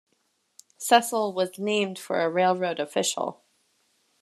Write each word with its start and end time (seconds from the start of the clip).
Cecil 0.79 1.31
was 1.31 1.59
named 1.59 1.99
for 1.99 2.21
a 2.21 2.27
railroad 2.31 2.79
official. 2.79 3.43